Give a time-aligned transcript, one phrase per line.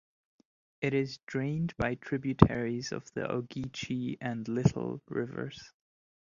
[0.81, 5.73] It is drained by tributaries of the Ogeechee and Little rivers.